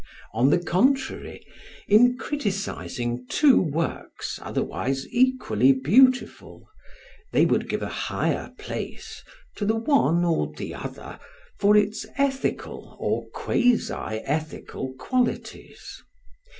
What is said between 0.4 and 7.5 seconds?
the contrary, in criticising two works otherwise equally beautiful, they